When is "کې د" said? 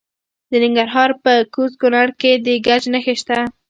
2.21-2.47